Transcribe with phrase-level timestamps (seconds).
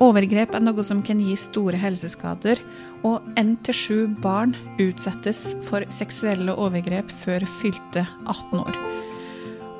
[0.00, 2.62] Overgrep er noe som kan gi store helseskader,
[3.04, 8.78] og én til sju barn utsettes for seksuelle overgrep før fylte 18 år.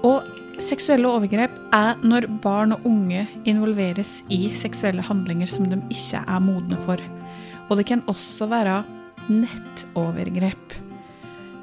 [0.05, 0.29] Og
[0.61, 6.45] seksuelle overgrep er når barn og unge involveres i seksuelle handlinger som de ikke er
[6.45, 7.01] modne for.
[7.71, 8.83] Og det kan også være
[9.33, 10.77] nettovergrep.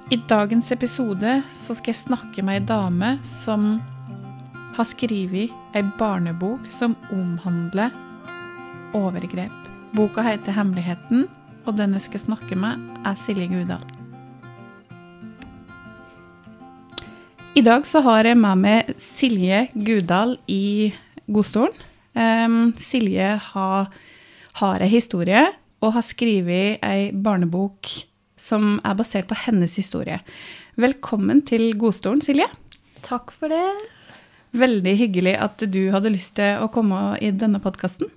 [0.09, 3.69] I dagens episode så skal jeg snakke med ei dame som
[4.77, 7.93] har skrevet ei barnebok som omhandler
[8.93, 9.51] overgrep.
[9.95, 11.27] Boka heter 'Hemmeligheten',
[11.65, 13.83] og den jeg skal snakke med, er Silje Gudal.
[17.55, 20.93] I dag så har jeg med meg Silje Gudal i
[21.25, 21.73] godstolen.
[22.13, 23.89] Um, Silje har,
[24.53, 25.41] har ei historie
[25.81, 27.89] og har skrevet ei barnebok
[28.37, 30.19] som er basert på hennes historie.
[30.77, 32.45] Velkommen til godstolen, Silje.
[33.01, 33.65] Takk for det.
[34.57, 38.11] Veldig hyggelig at du hadde lyst til å komme i denne podkasten.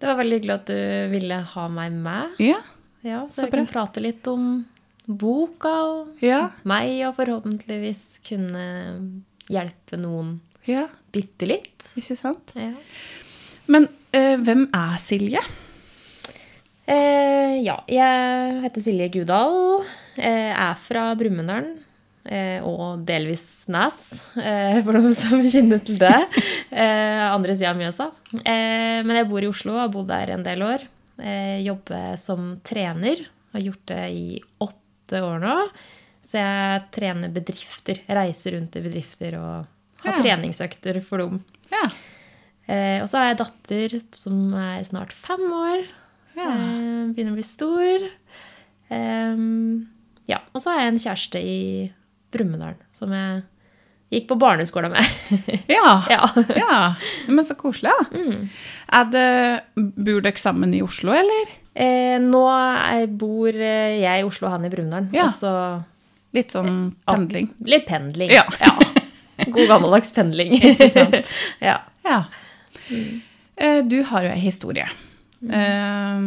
[0.00, 2.36] Det var veldig hyggelig at du ville ha meg med.
[2.40, 2.60] Ja,
[3.04, 4.66] Ja, så, Så jeg kan prate litt om
[5.08, 8.64] boka og ja, meg, og forhåpentligvis kunne
[9.50, 10.36] hjelpe noen
[10.68, 11.88] ja, bitte litt.
[11.96, 12.52] ikke sant?
[12.54, 12.74] Ja.
[13.72, 15.40] Men eh, hvem er Silje?
[16.90, 19.86] Eh, ja, jeg heter Silje Gudal,
[20.20, 21.72] eh, er fra Brumunddal.
[22.30, 23.42] Eh, og delvis
[23.74, 23.96] Nes,
[24.38, 26.14] eh, for noen som kjenner til det.
[26.70, 28.06] Eh, andre sida av Mjøsa.
[28.44, 30.84] Eh, men jeg bor i Oslo og har bodd der en del år.
[31.18, 33.24] Eh, jobber som trener.
[33.52, 35.56] Har gjort det i åtte år nå.
[36.22, 37.98] Så jeg trener bedrifter.
[38.06, 39.66] Reiser rundt i bedrifter og
[40.04, 40.22] har Ja.
[40.22, 41.40] treningsøkter for dem.
[41.72, 41.88] Ja.
[42.70, 45.82] Eh, og så har jeg datter som er snart fem år.
[46.38, 46.52] ja.
[47.10, 48.06] Begynner å bli stor.
[50.30, 51.58] Ja, og så har jeg en kjæreste i
[52.34, 53.42] Brumunddal som jeg
[54.10, 55.38] gikk på barneskolen med.
[55.76, 55.92] Ja.
[56.10, 56.26] ja.
[56.56, 56.78] ja.
[57.30, 58.06] Men så koselig, da.
[58.16, 58.48] Mm.
[58.98, 59.26] Er det,
[59.94, 61.52] bor dere sammen i Oslo, eller?
[61.78, 65.06] Eh, nå er, bor eh, jeg i Oslo og han i Brumunddal.
[65.14, 65.28] Ja.
[65.30, 65.52] Så
[66.34, 67.48] Litt sånn pendling.
[67.66, 68.30] litt pendling.
[68.30, 68.44] Ja.
[69.50, 70.52] God gammeldags pendling.
[70.58, 71.30] Ikke sant?
[71.70, 71.78] ja.
[72.06, 72.20] Ja.
[73.56, 74.86] Eh, Du har jo ei historie.
[75.42, 76.26] Eh,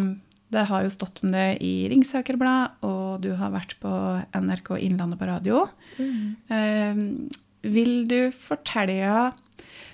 [0.53, 3.89] Det har jo stått om det i Ringsaker Blad, og du har vært på
[4.37, 5.63] NRK Innlandet på radio.
[6.53, 6.99] Eh,
[7.63, 9.31] Vil du fortelle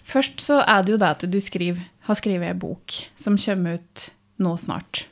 [0.10, 3.76] Først så er det jo det at du skriver, har skrevet ei bok som kommer
[3.78, 4.06] ut
[4.42, 5.04] nå snart.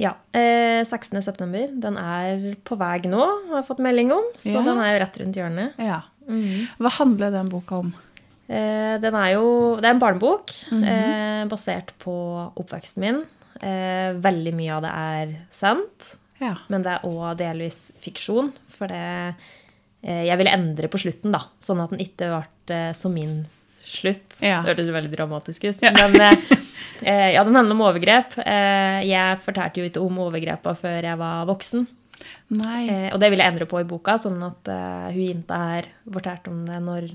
[0.00, 0.14] ja.
[0.34, 1.20] Eh, 16.
[1.22, 1.68] september.
[1.78, 3.20] Den er på vei nå,
[3.50, 4.24] har jeg fått melding om.
[4.34, 4.62] Så Ja.
[4.64, 5.72] den er jo rett rundt hjørnet.
[5.78, 6.00] Ja.
[6.28, 6.66] Mm.
[6.80, 7.94] Hva handler den boka om?
[8.48, 10.84] Eh, den er jo Det er en barnebok Mhm.
[10.84, 13.24] eh, basert på oppveksten min.
[13.62, 16.56] Eh, veldig mye av det er sant, Ja.
[16.68, 18.52] men det er òg delvis fiksjon.
[18.74, 19.02] For det
[20.02, 23.44] eh, Jeg ville endre på slutten, da, sånn at den ikke ble eh, som min
[23.86, 24.34] slutt.
[24.42, 24.62] Ja.
[24.62, 25.82] Det hørtes veldig dramatisk ut.
[25.82, 25.92] Ja.
[25.94, 26.36] Men eh,
[27.06, 28.34] eh, ja, den handler om overgrep.
[28.42, 31.86] Eh, jeg fortalte jo ikke om overgrepa før jeg var voksen.
[32.58, 32.82] Nei.
[32.90, 34.66] Eh, og det ville jeg endre på i boka, sånn at
[35.14, 37.08] hun jenta her fortalte om det når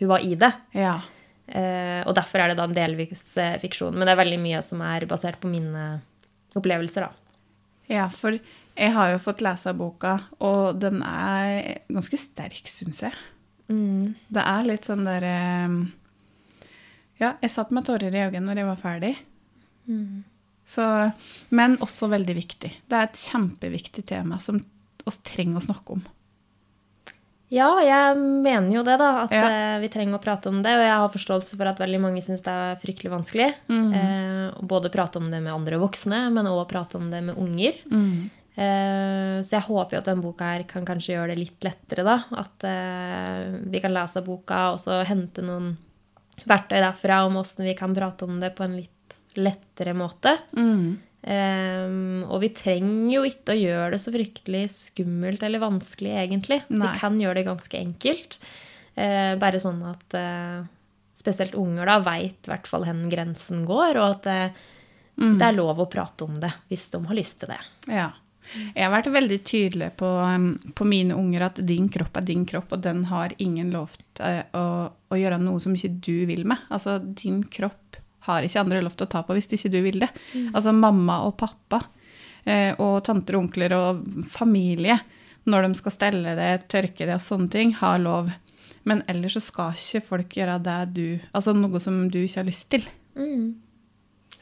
[0.00, 0.52] hun var i det.
[0.76, 0.98] Ja.
[1.46, 3.94] Eh, og derfor er det da en delvis eh, fiksjon.
[3.94, 5.86] Men det er veldig mye som er basert på mine
[6.56, 7.42] opplevelser, da.
[7.92, 13.14] Ja, for jeg har jo fått lese boka, og den er ganske sterk, syns jeg.
[14.30, 15.76] Det er litt sånn der eh,
[17.22, 19.14] Ja, jeg satt med tårer i øynene når jeg var ferdig.
[20.66, 20.84] Så,
[21.54, 22.72] men også veldig viktig.
[22.90, 26.02] Det er et kjempeviktig tema som vi trenger å snakke om.
[27.54, 29.22] Ja, jeg mener jo det, da.
[29.24, 29.46] At Ja.
[29.76, 30.72] eh, vi trenger å prate om det.
[30.74, 33.54] Og jeg har forståelse for at veldig mange syns det er fryktelig vanskelig.
[33.94, 37.36] Eh, å både prate om det med andre voksne, men òg prate om det med
[37.38, 37.74] unger.
[38.58, 42.02] Eh, så jeg håper jo at denne boka her kan kanskje gjøre det litt lettere,
[42.04, 42.24] da.
[42.32, 45.76] At eh, vi kan lese boka og så hente noen
[46.46, 48.90] verktøy derfra om åssen vi kan prate om det på en litt
[49.36, 50.38] lettere måte.
[51.26, 56.62] Eh, og vi trenger jo ikke å gjøre det så fryktelig skummelt eller vanskelig, egentlig.
[56.70, 56.86] Nei.
[56.86, 58.40] Vi kan gjøre det ganske enkelt.
[58.96, 60.62] Uh, bare sånn at uh,
[61.16, 64.62] spesielt unger da veit i hvert fall hvor grensen går, og at eh,
[65.16, 67.60] det er lov å prate om det hvis de har lyst til det.
[67.88, 68.10] Ja.
[68.76, 72.44] Jeg har vært veldig tydelig på, um, på mine unger at din kropp er din
[72.46, 76.44] kropp, og den har ingen lov til å, å gjøre noe som ikke du vil
[76.46, 76.62] med.
[76.70, 77.85] Altså, din kropp
[78.26, 80.10] har ikke andre lov til å ta på hvis ikke du vil det.
[80.52, 81.82] Altså mamma og pappa
[82.44, 84.98] eh, og tanter og onkler og familie,
[85.46, 88.32] når de skal stelle det, tørke det og sånne ting, har lov.
[88.86, 92.48] Men ellers så skal ikke folk gjøre det du Altså noe som du ikke har
[92.50, 92.86] lyst til.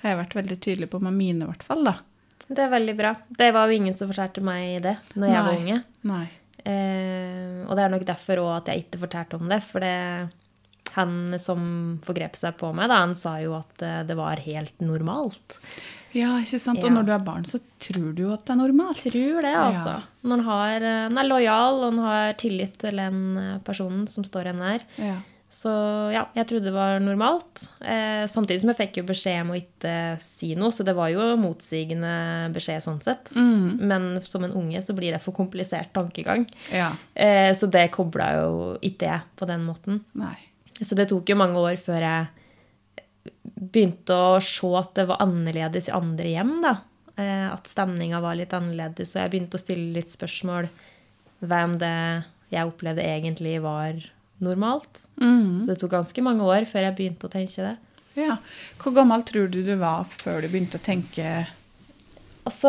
[0.03, 1.99] Har jeg vært veldig tydelig på med mine, i hvert fall, da.
[2.45, 3.15] Det er veldig bra.
[3.33, 5.79] Det var jo ingen som fortalte meg det når jeg var unge.
[6.11, 6.25] Nei.
[6.65, 9.61] Eh, og det er nok derfor òg at jeg ikke fortalte om det.
[9.65, 9.95] For det
[10.95, 11.67] han som
[12.07, 15.59] forgrep seg på meg, da, han sa jo at eh, det var helt normalt.
[16.15, 16.83] Ja, ikke sant?
[16.87, 19.03] Og når du er barn, så tror du jo at det er normalt.
[19.03, 19.99] Tror det, altså.
[19.99, 20.25] Ja.
[20.25, 24.27] Når han, har, eh, er lojal, og han har tillit til den eh, personen som
[24.27, 24.85] står en nær.
[25.03, 25.19] Ja.
[25.55, 25.71] Så
[26.11, 27.67] ja, jeg trodde det var normalt.
[27.79, 29.93] Eh, samtidig som jeg fikk jo beskjed om å ikke
[30.23, 32.15] si noe, så det var jo motsigende
[32.55, 33.31] beskjed sånn sett.
[33.39, 33.85] Mm.
[33.87, 36.49] Men som en unge så blir det for komplisert tankegang.
[36.75, 36.95] ja.
[37.15, 40.03] Eh, så det kobla jo ikke jeg på den måten.
[40.19, 40.35] Nei.
[40.85, 43.25] Så det tok jo mange år før jeg
[43.75, 46.59] begynte å se at det var annerledes i andre hjem.
[46.65, 46.75] da.
[47.17, 50.69] Eh, at stemninga var litt annerledes, og jeg begynte å stille litt spørsmål
[51.45, 51.97] hvem det
[52.51, 54.01] jeg opplevde egentlig var
[54.43, 55.05] normalt.
[55.23, 55.65] Mm.
[55.69, 57.77] Det tok ganske mange år før jeg begynte å tenke det.
[58.19, 58.39] Ja.
[58.79, 61.47] Hvor gammel tror du du var før du begynte å tenke
[62.45, 62.69] Altså,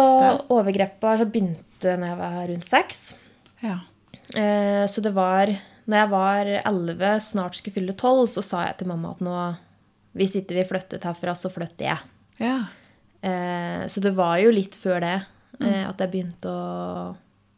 [0.56, 3.00] overgrepa begynte da jeg var rundt seks.
[3.60, 3.82] Ja.
[4.32, 5.52] Eh, så det var
[5.86, 9.36] Når jeg var elleve, snart skulle fylle tolv, så sa jeg til mamma at nå
[10.18, 12.12] Hvis ikke vi flyttet herfra, så flytter jeg.
[12.40, 12.58] Ja.
[13.22, 15.18] Eh, så det var jo litt før det
[15.60, 17.14] eh, at begynte å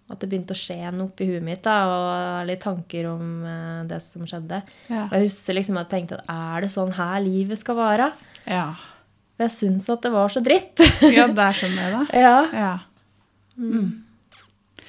[0.07, 3.81] at det begynte å skje noe oppi huet mitt, da, og litt tanker om eh,
[3.89, 4.62] det som skjedde.
[4.88, 5.07] Ja.
[5.09, 8.12] Og jeg husker liksom at jeg tenkte at er det sånn her livet skal være?
[8.47, 8.69] Ja.
[9.35, 10.80] For jeg syns at det var så dritt.
[11.18, 12.21] ja, det skjønner jeg det.
[12.25, 12.38] ja.
[12.56, 12.71] Ja.
[13.59, 14.85] Mm.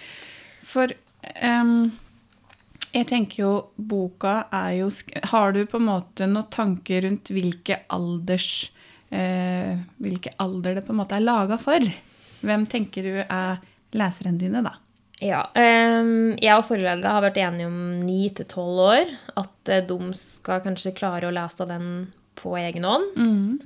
[0.68, 0.94] For
[1.42, 1.74] em,
[2.94, 4.88] jeg tenker jo boka er jo
[5.30, 8.70] Har du på en måte noen tanker rundt hvilke alders
[9.10, 11.84] eh, Hvilke alder det på en måte er laga for?
[12.40, 13.58] Hvem tenker du er
[13.96, 14.76] leserne dine, da?
[15.24, 15.40] Ja.
[15.56, 19.10] Um, jeg og forlaget har vært enige om ni til tolv år.
[19.40, 21.88] At eh, de skal kanskje klare å lese den
[22.38, 23.08] på egen hånd.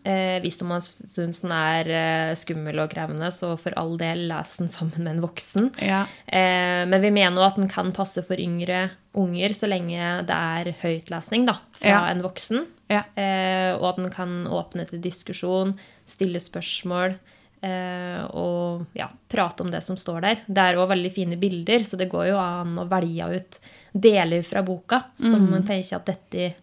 [0.08, 4.56] Eh, hvis de syns den er eh, skummel og krevende, så for all del les
[4.60, 5.70] den sammen med en voksen.
[5.84, 6.06] Ja.
[6.26, 10.37] Eh, men vi mener jo at den kan passe for yngre unger så lenge det
[10.37, 12.00] er høytlesning da, fra Ja.
[12.11, 12.67] en voksen.
[12.88, 13.03] Ja.
[13.17, 15.75] Eh, og at den kan åpne til diskusjon,
[16.09, 17.19] stille spørsmål
[17.62, 20.41] eh, og ja, prate om det som står der.
[20.47, 23.59] Det er òg veldig fine bilder, så det går jo an å velge ut
[23.93, 26.55] deler fra boka som man tenker at dette,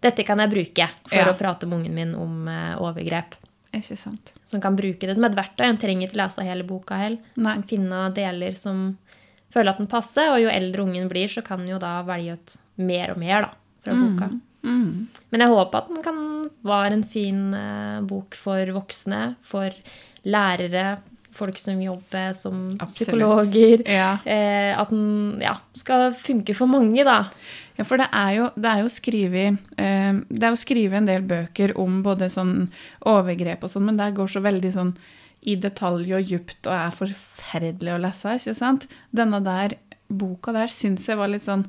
[0.00, 1.28] dette kan jeg bruke for Mm.
[1.34, 3.36] Å prate med ungen min om eh, overgrep.
[3.74, 4.32] Ikke sant?
[4.54, 5.66] En kan bruke det som et verktøy.
[5.68, 7.62] En trenger ikke lese hele boka heller.
[7.68, 8.96] Finne deler som
[9.54, 12.38] føler at den passer, og jo eldre ungen blir, så kan den jo da velge
[12.38, 12.56] ut
[12.88, 13.52] mer og mer da,
[13.84, 14.30] fra boka.
[14.66, 14.88] Mm.
[15.32, 16.24] Men jeg håper at den kan
[16.66, 19.72] være en fin eh, bok for voksne, for
[20.28, 20.98] lærere,
[21.38, 22.96] folk som jobber som Absolutt.
[22.96, 23.84] psykologer.
[23.86, 24.16] Ja.
[24.26, 27.28] Eh, at den ja, skal funke for mange, da.
[27.78, 32.26] Ja, for det er jo, det er jo skrevet eh, en del bøker om både
[32.32, 32.72] sånn
[33.06, 34.92] overgrep og sånn, men det går så veldig sånn
[35.40, 38.88] i detalj og djupt og er forferdelig å lese, ikke sant?
[39.14, 39.76] Denne der
[40.08, 41.66] boka der syns jeg var litt sånn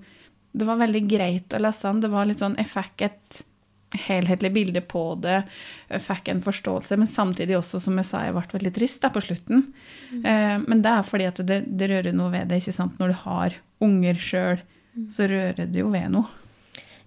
[0.56, 2.00] Det var veldig greit å lese den.
[2.01, 3.42] Det var litt sånn Jeg fikk et
[4.06, 5.39] helhetlig bilde på det,
[5.89, 9.10] jeg fikk en forståelse, men samtidig også, som jeg sa, jeg ble veldig trist da
[9.13, 9.63] på slutten.
[10.13, 13.00] Eh, men det er fordi at det, det rører noe ved det, ikke sant?
[13.01, 14.62] Når du har unger sjøl,
[15.13, 16.30] så rører det jo ved noe.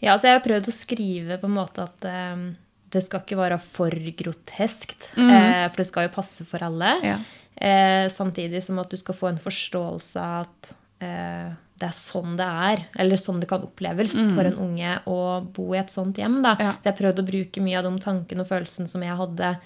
[0.02, 2.46] Ja, altså jeg har prøvd å skrive på en måte at eh,
[2.92, 5.12] det skal ikke være for groteskt.
[5.16, 6.92] eh, for det skal jo passe for alle.
[7.06, 7.18] Ja.
[7.56, 10.72] Eh, samtidig som at du skal få en forståelse av at
[11.04, 11.52] eh,
[11.82, 15.72] det er sånn det er, eller sånn det kan oppleves for en unge å bo
[15.74, 16.40] i et sånt hjem.
[16.44, 16.52] Da.
[16.60, 16.72] Ja.
[16.80, 19.56] Så jeg prøvde å bruke mye av de tankene og følelsene som jeg hadde,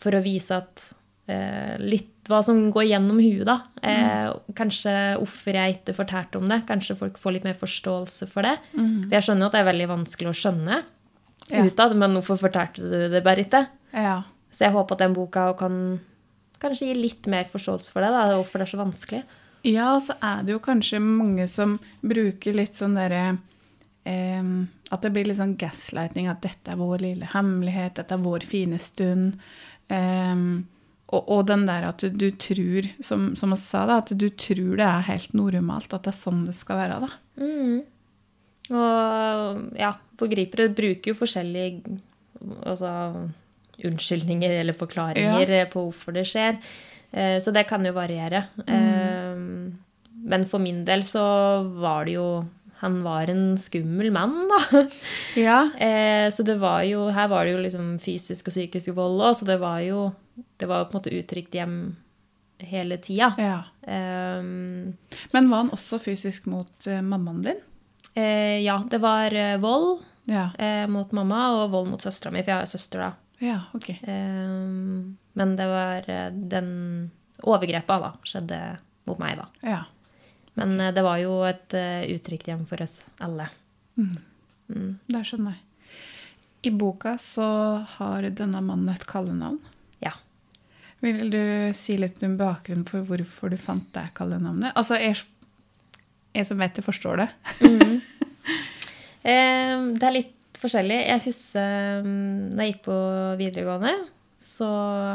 [0.00, 0.86] for å vise at
[1.28, 3.58] eh, litt hva som går gjennom huet, da.
[3.82, 6.62] Eh, Kanskje hvorfor jeg ikke fortalte om det.
[6.68, 8.56] Kanskje folk får litt mer forståelse for det.
[8.72, 10.80] For jeg skjønner at det er veldig vanskelig å skjønne
[11.50, 11.64] Ja.
[11.66, 13.64] utad, men hvorfor fortalte du det bare ikke?
[13.92, 14.22] Ja.
[14.50, 15.76] Så jeg håper at den boka kan
[16.60, 19.22] kanskje gi litt mer forståelse for det, da, hvorfor det er så vanskelig.
[19.66, 23.24] Ja, og så er det jo kanskje mange som bruker litt sånn derre
[24.08, 24.46] eh,
[24.90, 28.46] At det blir litt sånn gaslighting, at dette er vår lille hemmelighet, dette er vår
[28.48, 29.36] fine stund.
[29.92, 30.44] Eh,
[31.10, 34.28] og, og den der at du, du tror, som, som vi sa, da, at du
[34.30, 37.00] tror det er helt normalt, at det er sånn det skal være.
[37.04, 37.10] da.
[37.42, 37.80] Mm.
[38.70, 41.98] Og ja, forgripere bruker jo forskjellige
[42.68, 42.92] altså,
[43.84, 45.66] unnskyldninger eller forklaringer ja.
[45.72, 46.60] på hvorfor det skjer.
[47.12, 48.44] Eh, Så det kan jo variere.
[48.68, 49.78] Mm.
[50.30, 51.22] Men for min del så
[51.80, 52.26] var det jo
[52.82, 54.82] Han var en skummel mann, da.
[55.36, 55.58] Ja.
[55.76, 59.34] Eh, Så det var jo Her var det jo liksom fysisk og psykisk vold òg,
[59.36, 60.12] så det var jo
[60.60, 61.96] Det var på en måte uttrykt hjem
[62.60, 63.30] hele tida.
[63.40, 63.62] ja.
[63.88, 64.92] Um,
[65.32, 67.60] Men var han også fysisk mot eh, mammaen din?
[68.14, 70.02] eh, ja, det var eh, vold.
[70.30, 70.50] Ja.
[70.58, 73.10] eh, mot mamma og vold mot søstera mi, for jeg har søster, da.
[73.42, 73.88] Ja, ok.
[73.90, 74.52] Eh,
[75.40, 76.68] men det var eh, den
[77.40, 78.60] overgrepet da, skjedde
[79.08, 79.48] mot meg, da.
[79.66, 79.80] Ja.
[80.60, 83.48] Men eh, det var jo et uh, utrygt hjem for oss alle.
[83.96, 85.66] Det skjønner jeg.
[86.62, 87.46] I boka så
[87.96, 89.58] har denne mannen et kallenavn.
[90.04, 90.12] Ja.
[91.00, 91.42] Vil du
[91.76, 94.76] si litt om bakgrunnen for hvorfor du fant det kallenavnet?
[94.76, 95.16] Altså, jeg,
[96.36, 97.28] jeg som vet det, forstår det.
[97.64, 97.96] Eh,
[99.22, 100.96] det er litt forskjellig.
[101.08, 102.06] Jeg husker
[102.56, 102.96] da jeg gikk på
[103.40, 103.94] videregående,
[104.40, 104.70] så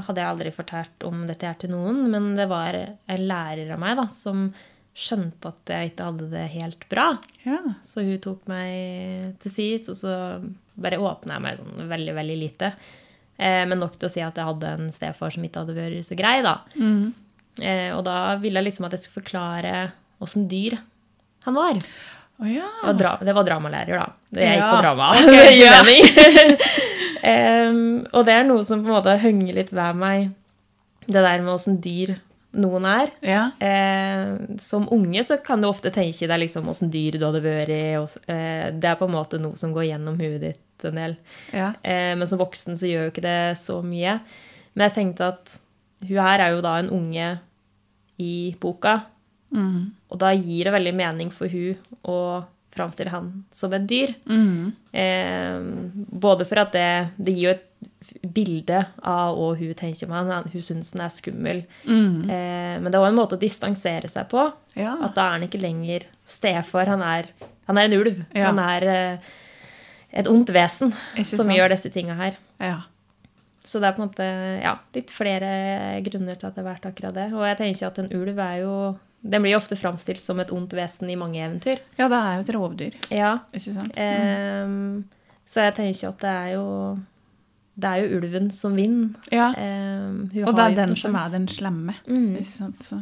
[0.05, 3.81] hadde jeg aldri fortalt om dette her til noen, men det var en lærer av
[3.81, 4.47] meg da, som
[4.95, 7.07] skjønte at jeg ikke hadde det helt bra.
[7.43, 7.59] Ja.
[7.83, 10.13] Så hun tok meg til sides, og så
[10.79, 12.71] bare åpna jeg meg sånn veldig, veldig lite.
[13.35, 16.07] Eh, men nok til å si at jeg hadde en stefar som ikke hadde vært
[16.07, 16.57] så grei, da.
[16.79, 17.11] Mm.
[17.59, 19.75] Eh, og da ville jeg liksom at jeg skulle forklare
[20.23, 20.77] åssen dyr
[21.45, 21.81] han var.
[22.35, 22.67] Å ja.
[22.83, 24.07] Det var, det var dramalærer, da.
[24.35, 25.11] Jeg gikk på drama.
[25.23, 26.03] Okay, mening.
[28.15, 30.33] Og det er noe som på en måte henger litt ved meg.
[31.05, 32.17] Det der med åssen dyr
[32.55, 33.11] noen er.
[33.25, 33.43] Ja.
[33.59, 37.73] Eh, som unge så kan du ofte tenke deg liksom åssen dyr du hadde vært.
[37.99, 41.17] og, eh, det er på en måte noe som går gjennom huet ditt en del.
[41.53, 41.73] Ja.
[41.83, 44.19] Eh, men som voksen så gjør jo ikke det så mye.
[44.75, 45.57] Men jeg tenkte at
[46.05, 47.39] hun her er jo da en unge
[48.19, 49.01] i boka.
[49.53, 49.93] Mm.
[50.11, 52.17] Og da gir det veldig mening for hun å
[52.75, 54.11] framstille han som et dyr.
[54.27, 54.73] Mm.
[54.91, 55.67] Eh,
[56.25, 57.71] både for at det, det gir jo et
[58.35, 60.49] bilde av hva hun tenker om han.
[60.51, 61.63] Hun syns han er skummel.
[61.87, 62.25] Mm.
[62.27, 64.49] Eh, men det er også en måte å distansere seg på.
[64.75, 64.97] Ja.
[65.07, 66.91] At da er han ikke lenger stefar.
[66.91, 67.05] Han
[67.65, 68.19] han er en ulv.
[68.35, 68.51] Ja.
[68.51, 69.31] Han er eh,
[70.21, 70.93] et ondt vesen
[71.27, 72.41] som gjør disse tinga her.
[72.59, 72.81] ja.
[73.65, 74.25] Så det er på en måte
[74.61, 75.47] ja, litt flere
[76.05, 77.23] grunner til at det har vært akkurat det.
[77.33, 78.75] Og jeg tenker at en ulv er jo
[79.25, 81.79] Den blir jo ofte framstilt som et ondt vesen i mange eventyr.
[81.97, 83.31] Ja, det er jo et rovdyr, Ja.
[83.57, 83.95] ikke sant?
[83.97, 85.03] ehm,
[85.45, 86.65] så jeg tenker at det er jo
[87.77, 89.09] Det er jo ulven som vinner.
[89.33, 89.49] Ja.
[89.51, 91.95] Hun Og det er den som er den slemme.
[92.07, 92.37] Mm.
[92.39, 92.85] Ikke sant?
[92.85, 93.01] Så.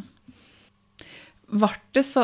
[1.54, 2.24] Ble det, så,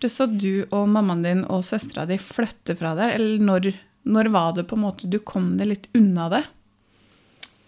[0.00, 3.74] det så du og mammaen din og søstera di flytte fra der, eller når,
[4.08, 6.44] når var det på en måte du kom deg litt unna det?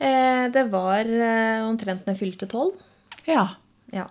[0.00, 2.80] Eh, det var eh, omtrent når jeg fylte tolv.
[3.28, 3.50] Ja.
[3.92, 4.06] Ja.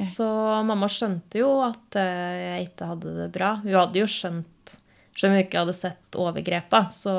[0.00, 0.06] Ok.
[0.12, 0.26] Så
[0.68, 3.54] mamma skjønte jo at eh, jeg ikke hadde det bra.
[3.64, 4.76] Hun hadde jo skjønt,
[5.16, 7.14] selv om hun ikke hadde sett overgrepa, så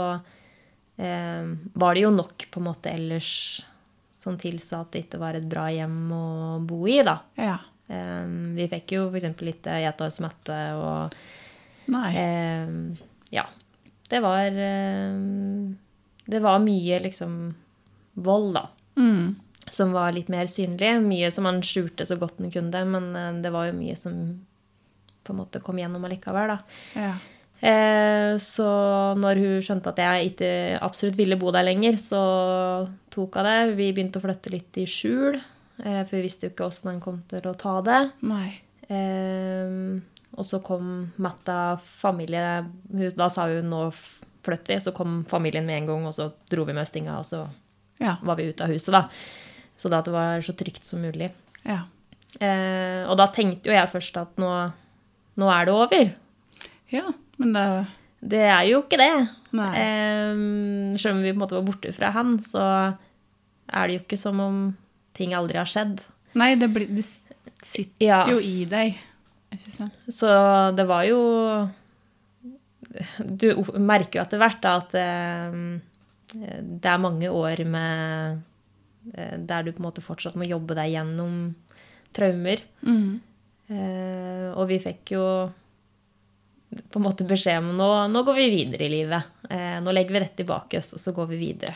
[0.98, 3.32] eh, var det jo nok på en måte ellers
[4.18, 6.24] som tilsa at det ikke var et bra hjem å
[6.68, 7.20] bo i, da.
[7.40, 7.58] Ja.
[7.88, 8.26] Eh,
[8.58, 9.30] vi fikk jo f.eks.
[9.46, 11.16] litt gjetårsmette og
[11.94, 12.10] Nei.
[12.20, 13.46] eh, Ja.
[14.08, 15.16] Det var eh,
[16.28, 17.34] Det var mye liksom
[18.16, 18.66] vold, da
[18.98, 19.36] Mm.
[19.72, 20.94] Som var litt mer synlig.
[21.04, 24.14] Mye som han skjulte så godt han kunne, men eh, det var jo mye som
[25.28, 26.60] på en måte kom gjennom allikevel, da.
[26.96, 27.16] Ja.
[27.60, 28.68] Eh, så
[29.18, 30.52] når hun skjønte at jeg ikke
[30.86, 32.22] absolutt ville bo der lenger, så
[33.14, 33.58] tok hun det.
[33.80, 35.40] Vi begynte å flytte litt i skjul,
[35.84, 38.02] eh, for vi visste jo ikke åssen han kom til å ta det.
[38.30, 38.62] Nei.
[38.88, 40.00] Eh,
[40.38, 43.92] og så kom Matta familie hun, Da sa hun 'nå
[44.44, 47.26] flytter vi', så kom familien med en gang, og så dro vi med stinga, og
[47.26, 47.50] så
[48.00, 48.16] Ja.
[48.24, 49.10] var vi ute av huset, da.
[49.78, 51.30] Så da at det var så trygt som mulig.
[51.68, 51.84] Ja.
[52.42, 54.50] Eh, og da tenkte jo jeg først at nå,
[55.38, 56.12] nå er det over.
[56.94, 57.06] ja.
[57.38, 57.66] Men det
[58.34, 59.30] Det er jo ikke det.
[59.54, 62.64] Eh, selv om vi på en måte var borte fra han, så
[63.70, 64.58] er det jo ikke som om
[65.14, 66.02] ting aldri har skjedd.
[66.38, 67.06] Nei, det, blir, det
[67.66, 68.24] sitter Ja.
[68.30, 68.98] jo i deg.
[70.10, 70.28] Så
[70.76, 71.70] det var jo
[73.22, 75.82] Du merker jo etter hvert da at det,
[76.82, 78.38] det er mange år med eh,
[79.14, 81.38] Der du på en måte fortsatt må jobbe deg gjennom
[82.16, 82.62] traumer.
[82.82, 83.20] Mm.
[83.68, 85.26] Eh, og vi fikk jo
[86.68, 89.36] på en måte beskjed om nå, nå går vi videre i livet.
[89.50, 91.76] Eh, nå legger vi dette tilbake oss, og så går vi videre.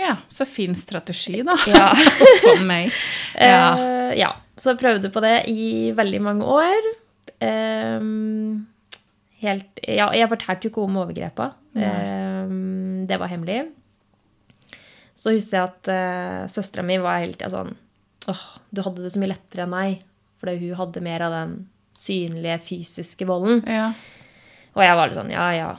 [0.00, 1.56] Ja, så fin strategi, da.
[1.70, 1.92] Ja.
[2.44, 2.92] For meg.
[3.38, 3.68] Ja.
[3.78, 4.32] Eh, ja.
[4.58, 6.90] Så jeg prøvde på det i veldig mange år.
[7.42, 8.08] Eh,
[9.44, 11.52] helt, ja, jeg fortalte jo ikke om overgrepa.
[11.74, 12.54] Eh,
[13.08, 13.64] det var hemmelig.
[15.24, 17.70] Så husker jeg at uh, søstera mi var hele tida sånn
[18.28, 19.94] Åh, du hadde det så mye lettere enn meg.
[20.40, 21.54] Fordi hun hadde mer av den
[21.96, 23.62] synlige, fysiske volden.
[23.68, 23.90] Ja.
[24.74, 25.70] Og jeg var litt sånn Ja, ja.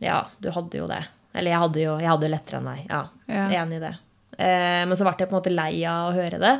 [0.00, 1.02] Ja, du hadde jo det.
[1.36, 2.86] Eller jeg hadde jo jeg hadde lettere enn deg.
[2.88, 3.44] Ja, Ja.
[3.62, 3.92] enig i det.
[4.40, 6.54] Eh, men så ble jeg på en måte lei av å høre det.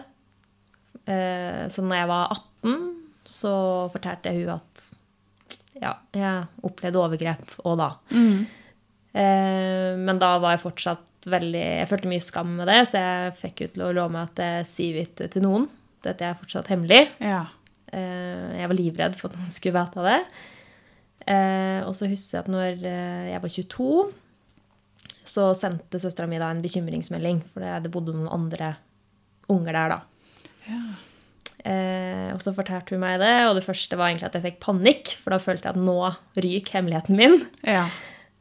[1.10, 2.76] Eh, så når jeg var 18,
[3.24, 3.52] så
[3.92, 4.84] fortalte jeg hun at
[5.80, 7.90] ja, jeg opplevde overgrep òg da.
[8.12, 8.42] Mm.
[9.16, 13.34] Eh, men da var jeg fortsatt veldig Jeg følte mye skam med det, så jeg
[13.40, 15.68] fikk ut til å love meg at jeg sier ikke til noen.
[16.02, 17.10] Dette er fortsatt hemmelig.
[17.20, 17.42] Ja.
[17.92, 20.20] Eh, Jeg var livredd for at noen skulle vite det.
[21.26, 24.12] Eh, Og så husker jeg at når eh, jeg var 22,
[25.30, 28.76] så sendte søstera mi da en bekymringsmelding, for det- det bodde noen andre
[29.48, 30.00] unger der da.
[30.68, 30.80] Ja.
[31.64, 34.60] Eh, og så fortalte hun meg det, og det første var egentlig at jeg fikk
[34.60, 37.46] panikk, for da følte jeg at nå ryker hemmeligheten min.
[37.62, 37.90] Ja.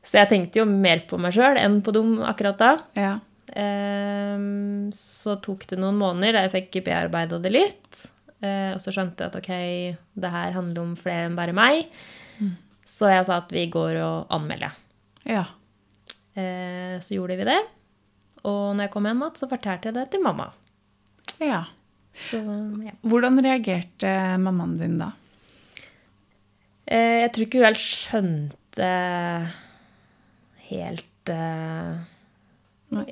[0.06, 2.72] Så jeg tenkte jo mer på meg sjøl enn på dem akkurat da.
[2.98, 3.15] Ja.
[3.50, 8.06] Um, så tok det noen måneder jeg fikk bearbeida det litt.
[8.39, 9.51] Uh, og så skjønte jeg at ok,
[10.24, 11.89] det her handler om flere enn bare meg.
[12.89, 14.77] Så jeg sa at vi går og anmelder.
[15.29, 15.46] Ja.
[16.34, 17.60] Uh, så gjorde vi det.
[18.48, 20.51] Og når jeg kom hjem igjen, så fortalte jeg det til mamma.
[21.44, 21.65] ja.
[22.20, 22.39] Så
[22.82, 22.91] ja.
[23.06, 24.10] Hvordan reagerte
[24.41, 25.12] mammaen din da?
[26.89, 28.88] Uh, jeg tror ikke hun helt skjønte
[30.70, 32.00] helt uh,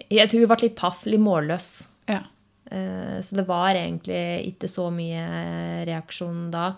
[0.10, 1.70] Jeg tror hun ble litt paff, litt målløs.
[2.10, 2.24] Ja.
[2.72, 6.72] Uh, Så det var egentlig ikke så mye reaksjon da.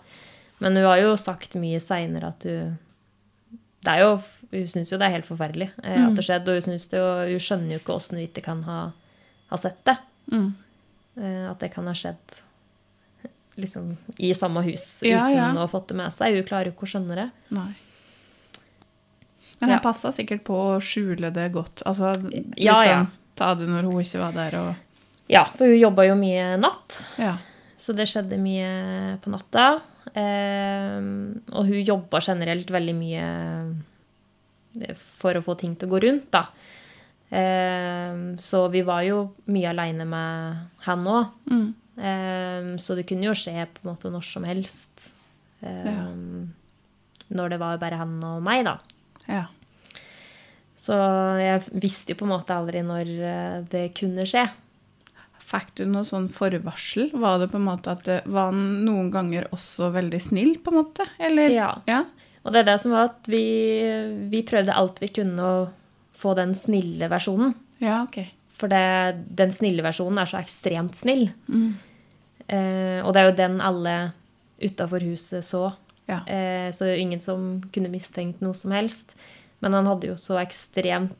[0.60, 2.78] Men hun har jo sagt mye seinere at hun
[3.80, 4.16] det er jo,
[4.50, 7.30] Hun syns jo det er helt forferdelig eh, at det skjedde, og hun, det og
[7.30, 8.80] hun skjønner jo ikke åssen hun ikke kan ha,
[9.48, 9.94] ha sett det.
[10.34, 10.50] Mm.
[11.48, 12.34] At det kan ha skjedd
[13.60, 15.46] liksom i samme hus Ja, uten ja.
[15.54, 16.36] å ha fått det med seg.
[16.36, 17.28] Hun klarer jo ikke å skjønne det.
[17.56, 17.70] Nei.
[19.60, 19.74] Men Ja.
[19.76, 21.82] han passa sikkert på å skjule det godt.
[21.86, 22.14] Altså,
[22.56, 23.04] Ja, ja.
[23.04, 24.74] sånn ta det når hun ikke var der, og
[25.28, 27.04] Ja, for hun jobba jo mye natt.
[27.18, 27.36] Ja.
[27.76, 29.80] Så det skjedde mye på natta.
[30.14, 30.98] Eh,
[31.52, 33.26] og hun jobba generelt veldig mye
[34.82, 36.46] eh, for å få ting til å gå rundt, da.
[37.30, 41.30] Eh, så vi var jo mye aleine med han òg.
[41.50, 41.74] Mm.
[42.00, 45.12] Eh, så det kunne jo skje på en måte når som helst.
[45.62, 46.08] Ja.
[47.30, 48.78] Når det var bare han og meg, da.
[49.30, 49.46] Ja.
[50.80, 50.96] Så
[51.40, 54.46] jeg visste jo på en måte aldri når eh, det kunne skje.
[55.50, 57.10] Fikk du noe sånn forvarsel?
[57.18, 60.78] Var det på en måte at det var noen ganger også veldig snill, på en
[60.78, 61.06] måte?
[61.18, 61.52] Eller?
[61.52, 61.70] Ja.
[61.90, 62.04] Ja.
[62.44, 63.42] Og det er det som var at vi,
[64.32, 65.58] vi prøvde alt vi kunne å
[66.20, 67.52] få den snille versjonen.
[67.82, 68.22] Ja, ok.
[68.60, 71.28] For det, den snille versjonen er så ekstremt snill.
[71.48, 71.74] Mm.
[72.46, 73.94] Eh, og det er jo den alle
[74.60, 75.70] utafor huset så.
[76.10, 76.20] Ja.
[76.26, 79.14] Eh, så ingen som kunne mistenkt noe som helst.
[79.62, 81.16] Men han hadde jo så ekstremt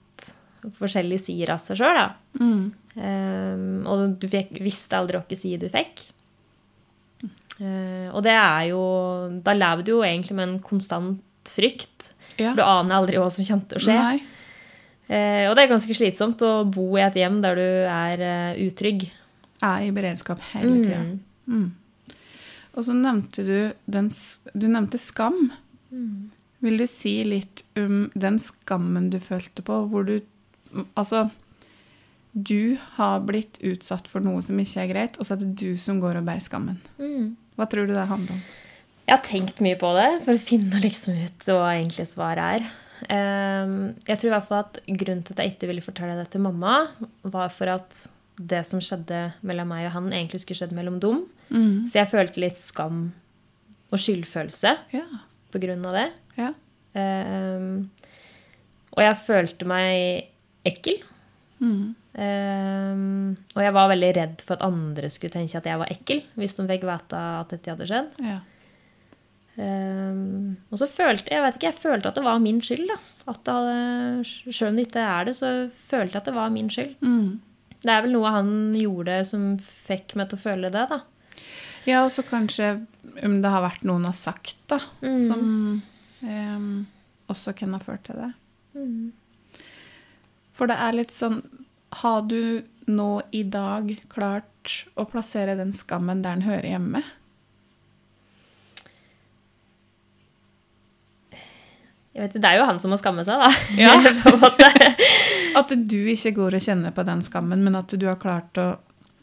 [0.76, 2.08] forskjellige sider av seg sjøl, da.
[2.40, 2.64] Mm.
[3.00, 6.08] Eh, og du fikk, visste aldri hvilken side du fikk.
[7.60, 8.80] Eh, og det er jo
[9.44, 12.12] Da lever du jo egentlig med en konstant frykt.
[12.38, 12.52] Ja.
[12.52, 13.98] For du aner aldri hva som kommer til å skje.
[15.10, 18.60] Eh, og det er ganske slitsomt å bo i et hjem der du er uh,
[18.62, 19.08] utrygg.
[19.66, 21.00] Er i beredskap hele tida.
[21.02, 21.16] Mm.
[21.50, 21.66] Mm.
[22.76, 23.56] Og så nevnte du
[23.90, 24.10] den
[24.54, 25.50] Du nevnte skam.
[25.90, 26.30] Mm.
[26.60, 30.20] Vil du si litt om den skammen du følte på, hvor du
[30.94, 31.24] Altså,
[32.30, 35.74] du har blitt utsatt for noe som ikke er greit, og så er det du
[35.82, 36.76] som går og bærer skammen.
[37.02, 37.32] Mm.
[37.58, 38.44] Hva tror du det handler om?
[39.08, 42.68] Jeg har tenkt mye på det for å finne liksom ut hva egentlig svaret er.
[43.10, 46.28] Ehm, jeg tror i hvert fall at grunnen til at jeg ikke ville fortelle det
[46.30, 46.76] til mamma,
[47.24, 48.04] var for at
[48.38, 51.24] det som skjedde mellom meg og han, egentlig skulle skjedd mellom dem.
[51.50, 51.86] Mm.
[51.90, 53.12] Så jeg følte litt skam
[53.90, 55.04] og skyldfølelse Ja.
[55.50, 56.08] på grunn av det.
[56.38, 56.52] Ja.
[56.94, 57.88] Ehm,
[58.94, 60.28] og jeg følte meg
[60.66, 61.00] ekkel.
[61.60, 61.94] Mm.
[62.14, 66.22] Ehm, og jeg var veldig redd for at andre skulle tenke at jeg var ekkel,
[66.36, 68.10] hvis de fikk vite at dette hadde skjedd.
[68.24, 68.38] ja.
[69.60, 72.86] Ehm, og så følte jeg vet ikke, jeg følte at det var min skyld.
[72.88, 72.96] da.
[73.26, 76.94] Hadde, Selv om det ikke er det, så følte jeg at det var min skyld.
[77.02, 77.40] Mm.
[77.82, 80.86] Det er vel noe han gjorde som fikk meg til å føle det.
[80.88, 81.00] da.
[81.86, 82.86] Ja, og så kanskje
[83.24, 85.26] om det har vært noen har sagt, da, Mm.
[85.26, 85.82] som
[86.22, 86.86] em,
[87.28, 88.32] også kan ha ført til det.
[90.52, 91.40] For det er litt sånn
[92.02, 97.02] Har du nå i dag klart å plassere den skammen der den hører hjemme?
[102.14, 103.50] Jeg vet, Det er jo han som må skamme seg, da.
[103.78, 103.94] Ja.
[104.22, 104.70] på en måte.
[105.58, 108.68] At du ikke går og kjenner på den skammen, men at du har klart å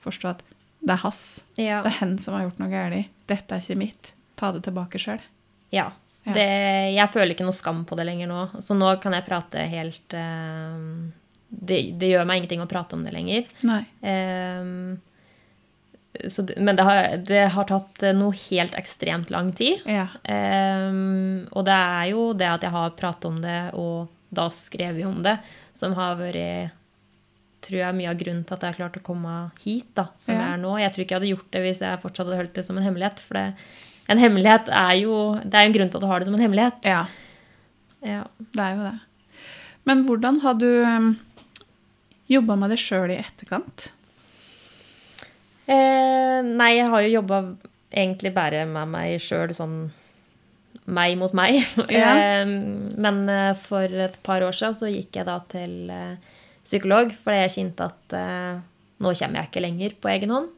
[0.04, 0.44] forstå at
[0.88, 1.24] det er hans.
[1.60, 1.82] Ja.
[1.84, 3.14] Det er hen som har gjort noe galt.
[3.28, 4.12] Dette er ikke mitt.
[4.40, 5.24] Ta det tilbake sjøl.
[5.76, 5.92] ja.
[6.28, 6.34] Ja.
[6.36, 6.48] Det,
[6.92, 8.42] jeg føler ikke noe skam på det lenger nå.
[8.60, 11.08] Så nå kan jeg prate helt uh,
[11.48, 13.46] det, det gjør meg ingenting å prate om det lenger.
[13.68, 13.86] Nei.
[14.04, 14.98] Um,
[16.28, 19.86] så, men det har, det har tatt noe helt ekstremt lang tid.
[19.88, 20.10] Ja.
[20.28, 25.00] Um, og det er jo det at jeg har pratet om det, og da skrev
[25.00, 25.38] vi om det,
[25.78, 26.76] som har vært
[27.62, 30.08] tror jeg er mye av grunnen til at jeg har klart å komme hit da,
[30.16, 30.42] som Ja.
[30.42, 30.72] jeg er nå.
[30.80, 32.84] Jeg tror ikke jeg hadde gjort det hvis jeg fortsatt hadde holdt det som en
[32.86, 33.20] hemmelighet.
[33.20, 33.46] For det,
[34.10, 36.46] en hemmelighet er jo Det er en grunn til at du har det som en
[36.46, 36.86] hemmelighet.
[36.86, 37.06] ja.
[38.06, 38.24] Ja.
[38.54, 39.00] Det er jo det.
[39.86, 41.20] Men hvordan har du um,
[42.30, 43.90] jobba med det sjøl i etterkant?
[45.68, 47.40] Eh, nei, jeg har jo jobba
[47.92, 49.78] egentlig bare med meg sjøl, sånn
[50.88, 51.60] meg mot meg.
[51.92, 52.14] Ja.
[52.22, 56.36] eh, men eh, for et par år siden så gikk jeg da til eh,
[56.68, 58.60] psykolog, fordi jeg kjente at eh,
[59.04, 60.54] nå kommer jeg ikke lenger på egen hånd.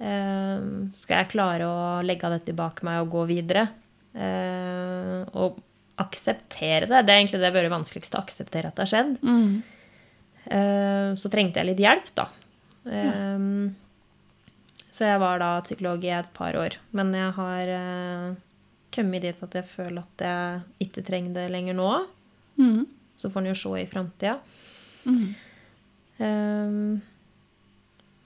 [0.00, 3.68] Eh, skal jeg klare å legge dette bak meg og gå videre?
[4.16, 5.60] Eh, og
[6.00, 7.04] akseptere det.
[7.04, 9.16] Det er egentlig det vært vanskeligst å akseptere at det har skjedd.
[10.46, 12.30] Eh, så trengte jeg litt hjelp, da.
[12.86, 13.12] Ja.
[14.96, 16.78] Så jeg var da psykolog i et par år.
[16.96, 18.28] Men jeg har eh,
[18.94, 21.90] kommet dit at jeg føler at jeg ikke trenger det lenger nå.
[22.56, 22.86] Mm.
[23.20, 24.38] Så får en jo se i framtida.
[25.06, 25.28] Mm.
[26.18, 27.02] Um,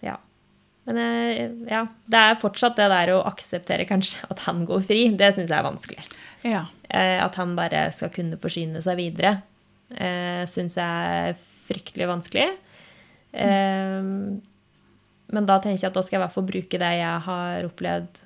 [0.04, 0.16] ja.
[0.88, 1.00] Men
[1.68, 5.02] ja, det er fortsatt det der å akseptere kanskje at han går fri.
[5.18, 6.06] Det syns jeg er vanskelig.
[6.46, 6.64] Ja.
[6.88, 9.36] Eh, at han bare skal kunne forsyne seg videre,
[9.92, 11.36] uh, syns jeg er
[11.68, 12.48] fryktelig vanskelig.
[13.32, 14.40] Ehm,
[15.30, 17.68] men da tenker jeg at da skal jeg i hvert fall bruke det jeg har
[17.68, 18.24] opplevd,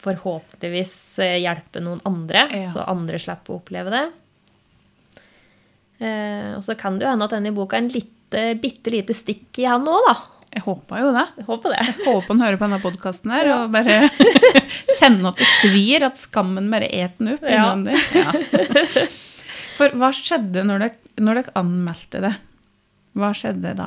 [0.00, 2.70] forhåpentligvis eh, hjelpe noen andre, Ja.
[2.72, 4.06] så andre slipper å oppleve det.
[6.00, 9.16] Eh, og så kan det jo hende at denne boka er en lite, bitte lite
[9.16, 10.14] stikk i han òg, da.
[10.50, 11.24] Jeg håpa jo det.
[11.38, 11.82] Jeg håper det.
[11.86, 13.98] Jeg håper han hører på denne podkasten her og bare
[14.98, 17.68] kjenner at det svir, at skammen bare eter den opp Ja.
[17.70, 18.00] innvendig.
[18.18, 19.04] Ja.
[19.78, 22.32] For hva skjedde når dere, når dere anmeldte det?
[23.20, 23.86] Hva skjedde da?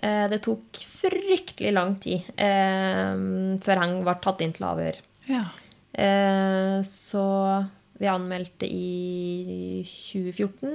[0.00, 3.12] Eh, det tok fryktelig lang tid eh,
[3.64, 4.98] før han var tatt inn til avhør.
[5.28, 5.44] Ja.
[5.98, 7.24] Eh, så
[7.98, 10.70] vi anmeldte i 2014,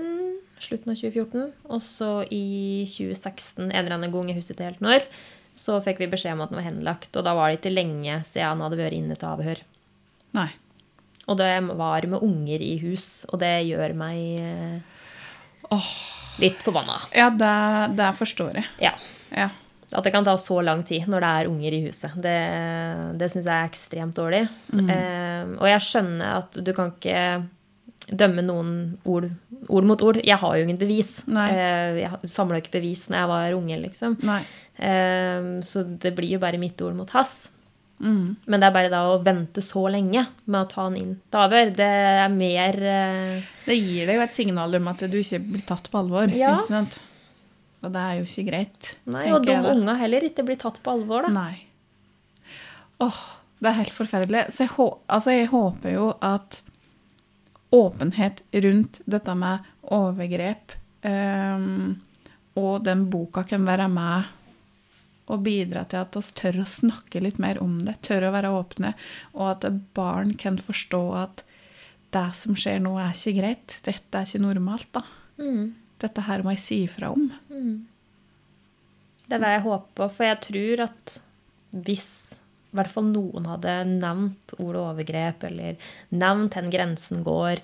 [0.63, 1.45] slutten av 2014.
[1.69, 5.07] Og så i 2016, en eller annen gang, jeg husker ikke helt når,
[5.55, 7.12] så fikk vi beskjed om at den var henlagt.
[7.15, 9.63] Og da var det ikke lenge siden han hadde vært inne til avhør.
[10.36, 10.49] Nei.
[11.29, 15.91] Og det var med unger i hus, og det gjør meg eh,
[16.43, 16.99] litt forbanna.
[17.15, 17.53] Ja, det,
[17.99, 18.67] det forstår jeg.
[18.83, 18.97] Ja.
[19.31, 19.49] Ja.
[19.93, 22.15] At det kan ta så lang tid når det er unger i huset.
[22.21, 22.38] Det,
[23.19, 24.45] det syns jeg er ekstremt dårlig.
[24.73, 27.43] Eh, og jeg skjønner at du kan ikke
[28.12, 28.73] dømme noen
[29.08, 29.29] ord,
[29.69, 30.19] ord mot ord.
[30.25, 31.15] Jeg har jo ingen bevis.
[31.29, 34.17] Eh, jeg samla ikke bevis når jeg var unge, liksom.
[34.75, 37.51] Eh, så det blir jo bare mitt ord mot hans.
[38.03, 38.36] Mm.
[38.45, 41.45] Men det er bare da å vente så lenge med å ta han inn til
[41.45, 41.71] avhør.
[41.77, 45.65] Det er mer eh, Det gir deg jo et signal om at du ikke blir
[45.67, 46.34] tatt på alvor.
[46.36, 46.58] Ja.
[46.58, 46.99] Ikke sant?
[47.84, 48.91] Og det er jo ikke greit.
[49.12, 51.34] Nei, og de unga heller ikke blir tatt på alvor, da.
[51.36, 52.54] Nei.
[53.04, 53.24] Åh,
[53.60, 54.46] det er helt forferdelig.
[54.56, 56.62] Så jeg, altså jeg håper jo at
[57.74, 61.96] åpenhet rundt dette med overgrep um,
[62.60, 64.30] og den boka kan være med
[65.34, 68.52] og bidra til at vi tør å snakke litt mer om det, tør å være
[68.54, 68.91] åpne,
[69.34, 71.43] og at barn kan forstå at
[72.13, 73.78] det som skjer nå, er ikke greit.
[73.88, 75.02] Dette er ikke normalt, da.
[75.39, 75.72] Mm.
[76.04, 77.30] Dette her må jeg si ifra om.
[79.24, 81.18] Det er det jeg håper for jeg tror at
[81.74, 82.08] hvis
[82.74, 85.76] i hvert fall noen hadde nevnt ordet overgrep, eller
[86.18, 87.60] nevnt hvor grensen går,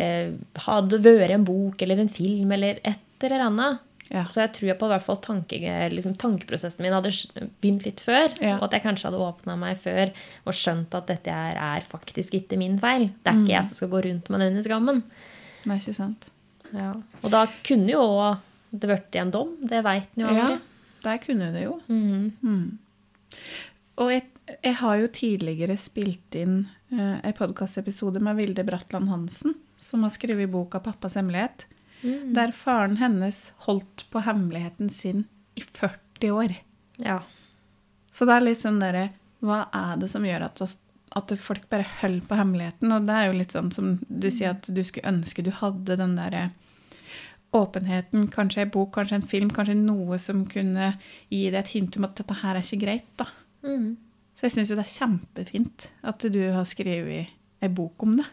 [0.00, 0.30] eh,
[0.64, 4.22] hadde vært en bok eller en film eller et eller annet, Ja.
[4.30, 5.58] så jeg tror på hvert fall tanke,
[5.90, 7.10] liksom, tankeprosessen min hadde
[7.60, 8.56] begynt litt før, Ja.
[8.58, 10.12] og at jeg kanskje hadde åpna meg før
[10.46, 13.10] og skjønt at dette er, er faktisk ikke min feil.
[13.24, 15.02] Det er ikke jeg som skal gå rundt med denne skammen.
[15.66, 16.30] Nei, ikke sant?
[16.74, 16.92] Ja.
[17.22, 18.06] Og da kunne jo
[18.72, 19.54] det blitt en dom.
[19.62, 20.56] Det veit en jo aldri.
[20.56, 21.76] Ja, der kunne det jo.
[21.88, 22.32] Mm.
[22.42, 22.78] Mm.
[24.02, 24.24] Og jeg,
[24.62, 26.58] jeg har jo tidligere spilt inn
[26.92, 31.66] uh, en podkastepisode med Vilde Bratland Hansen, som har skrevet boka 'Pappas hemmelighet',
[32.04, 32.34] Mm.
[32.34, 35.24] der faren hennes holdt på hemmeligheten sin
[35.56, 36.52] i 40 år.
[37.00, 37.22] Ja.
[38.12, 39.10] Så det er litt sånn derre
[39.42, 40.76] Hva er det som gjør at, oss-
[41.16, 42.92] at folk bare holder på hemmeligheten?
[42.92, 45.98] Og det er jo litt sånn som du sier at du skulle ønske du hadde
[46.00, 46.48] den derre
[47.56, 48.26] åpenheten.
[48.32, 50.92] Kanskje en bok, kanskje en film, kanskje noe som kunne
[51.30, 53.08] gi deg et hint om at dette her er ikke greit.
[53.20, 53.30] da.
[53.66, 53.96] Mm.
[54.36, 57.32] Så jeg syns jo det er kjempefint at du har skrevet
[57.64, 58.26] ei bok om det.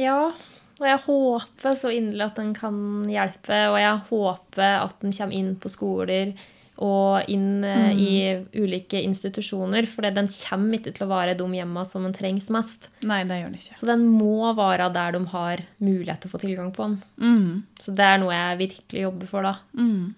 [0.00, 0.32] Ja,
[0.80, 2.78] og jeg håper så inderlig at den kan
[3.10, 3.58] hjelpe.
[3.74, 6.32] Og jeg håper at den kommer inn på skoler
[6.80, 7.98] og inn mm.
[8.00, 8.12] i
[8.56, 9.86] ulike institusjoner.
[9.90, 12.88] For den kommer ikke til å være de hjemmene som den trengs mest.
[13.06, 13.78] Nei, det gjør den ikke.
[13.78, 16.98] Så den må være der de har mulighet til å få tilgang på den.
[17.20, 17.62] Mm.
[17.82, 19.54] Så det er noe jeg virkelig jobber for, da.
[19.76, 20.14] Mm.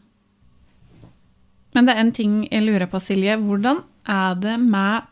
[1.75, 3.37] Men det er en ting jeg lurer på, Silje.
[3.43, 5.11] Hvordan er det med,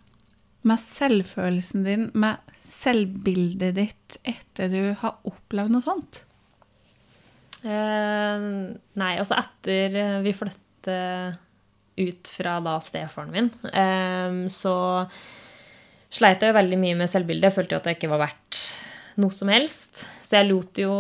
[0.68, 2.52] med selvfølelsen din, med
[2.82, 6.22] selvbildet ditt, etter du har opplevd noe sånt?
[7.62, 8.44] Eh,
[8.98, 14.74] nei, altså etter eh, vi flyttet ut fra da stefaren min, eh, så
[16.12, 17.50] sleit jeg jo veldig mye med selvbildet.
[17.50, 18.60] Jeg følte jo at jeg ikke var verdt
[19.20, 20.04] noe som helst.
[20.24, 20.92] Så jeg lot jo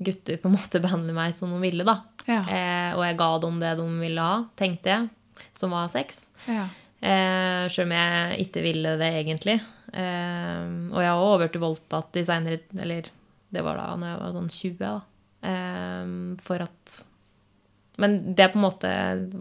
[0.00, 2.00] gutter på en måte behandle meg som de ville, da.
[2.28, 2.42] Ja.
[2.44, 5.10] Eh, og jeg ga dem det de ville ha, tenkte jeg,
[5.56, 6.28] som var sex.
[6.48, 6.68] Ja.
[7.00, 9.58] Eh, Sjøl om jeg ikke ville det egentlig.
[9.92, 13.08] Eh, og jeg har også blitt voldtatt i seinere Eller
[13.50, 14.92] det var da når jeg var sånn 20, da.
[15.50, 16.12] Eh,
[16.44, 17.00] for at
[18.00, 18.90] Men det er på en måte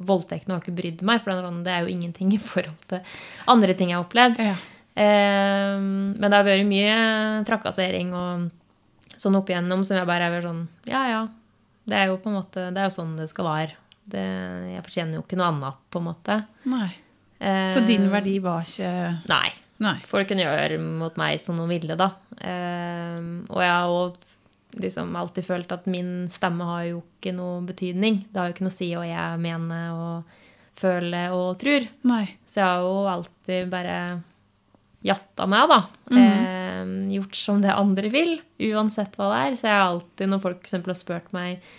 [0.10, 3.02] Voldtekten har ikke brydd meg, for det er det jo ingenting i forhold til
[3.48, 4.40] andre ting jeg har opplevd.
[4.44, 4.56] Ja.
[5.00, 6.96] Eh, men det har vært mye
[7.48, 8.50] trakassering og
[9.20, 11.22] sånn opp igjennom som jeg bare er sånn Ja, ja.
[11.90, 13.78] Det er jo på en måte, det er jo sånn det skal være.
[14.10, 14.26] Det,
[14.76, 16.36] jeg fortjener jo ikke noe annet, på en måte.
[16.70, 16.90] Nei.
[17.40, 18.92] Eh, Så din verdi var ikke
[19.32, 19.50] Nei.
[19.80, 19.96] Nei.
[20.12, 22.10] Folk kunne gjøre mot meg som de ville, da.
[22.36, 24.18] Eh, og jeg har òg
[24.78, 28.24] liksom alltid følt at min stemme har jo ikke noe betydning.
[28.30, 30.38] Det har jo ikke noe å si hva jeg mener og
[30.80, 31.88] føler og tror.
[32.08, 32.24] Nei.
[32.48, 33.98] Så jeg har jo alltid bare
[35.06, 35.82] jatta meg, da.
[36.20, 38.34] Eh, gjort som det andre vil,
[38.70, 39.60] uansett hva det er.
[39.60, 41.70] Så jeg har alltid, når folk for har spurt meg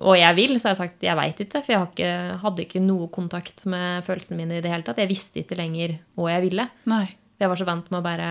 [0.00, 1.60] og jeg vil, så har jeg sagt jeg veit ikke.
[1.62, 5.00] For jeg har ikke, hadde ikke noe kontakt med følelsene mine i det hele tatt.
[5.02, 6.66] Jeg visste ikke lenger hva jeg ville.
[6.90, 7.06] Nei.
[7.40, 8.28] Jeg var så vant med å bare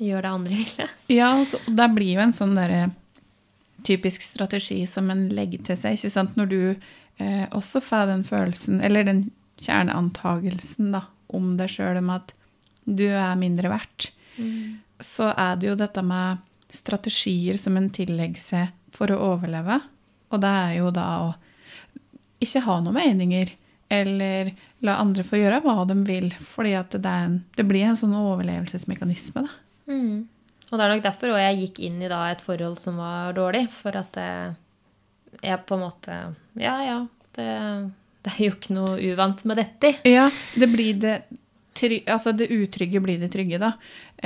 [0.00, 0.88] gjøre det andre ville.
[1.12, 2.90] Ja, og så- det blir jo en sånn derre
[3.84, 6.34] typisk strategi som en legger til seg, ikke sant?
[6.36, 6.76] Når du
[7.20, 11.02] eh, også får den følelsen, eller den kjerneantagelsen da,
[11.36, 12.32] om deg sjøl, om at
[12.88, 14.10] du er mindre verdt,
[15.00, 16.38] så er det jo dette med
[16.72, 19.80] strategier som en tillegger seg for å overleve.
[20.32, 21.34] Og det er jo da å
[22.40, 23.50] ikke ha noen meninger,
[23.90, 24.52] eller
[24.86, 28.14] la andre få gjøre hva de vil, fordi at det, en, det blir en sånn
[28.16, 29.50] overlevelsesmekanisme, da.
[29.90, 30.28] Mm.
[30.70, 33.64] Og det er nok derfor jeg gikk inn i da et forhold som var dårlig.
[33.74, 34.52] For at jeg,
[35.42, 36.20] jeg på en måte
[36.60, 37.00] Ja, ja.
[37.34, 37.48] Det,
[38.26, 39.96] det er jo ikke noe uvant med dette.
[40.08, 41.16] Ja, det blir det
[41.80, 43.70] Altså det utrygge blir det trygge, da.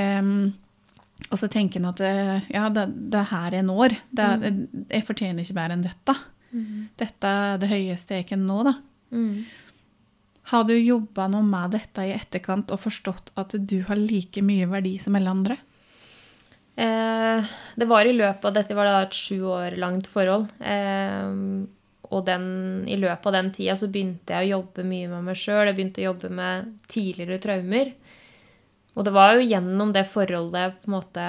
[0.00, 0.54] Um,
[1.28, 3.94] og så tenker en at eh, ja, det, det er her jeg når.
[4.10, 4.56] Det mm.
[4.90, 6.14] Jeg fortjener ikke bedre enn dette.
[7.00, 8.74] Dette er det høyeste jeg kan nå, da.
[9.14, 9.44] Mm.
[10.52, 14.68] Har du jobba noe med dette i etterkant og forstått at du har like mye
[14.68, 15.56] verdi som alle andre?
[16.76, 20.50] Eh, det var i løpet av Dette var det et sju år langt forhold.
[20.60, 21.30] Eh,
[22.14, 22.46] og den,
[22.90, 25.68] i løpet av den tida så begynte jeg å jobbe mye med meg sjøl.
[25.70, 27.94] Jeg begynte å jobbe med tidligere traumer.
[28.94, 31.24] Og det var jo gjennom det forholdet jeg på en måte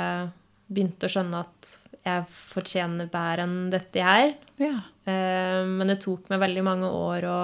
[0.66, 1.72] begynte å skjønne at
[2.06, 4.36] jeg fortjener bedre enn dette her.
[4.62, 4.76] Ja.
[5.10, 7.40] Eh, men det tok meg veldig mange år å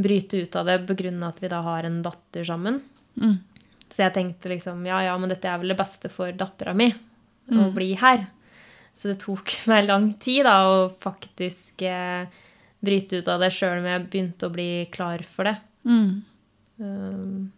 [0.00, 1.12] bryte ut av det pga.
[1.28, 2.80] at vi da har en datter sammen.
[3.20, 3.38] Mm.
[3.90, 6.92] Så jeg tenkte liksom ja, ja, men dette er vel det beste for dattera mi.
[7.50, 8.28] Å bli her.
[8.94, 12.30] Så det tok meg lang tid da å faktisk eh,
[12.80, 15.56] bryte ut av det sjøl om jeg begynte å bli klar for det.
[15.84, 16.22] Mm.
[16.80, 17.50] Um,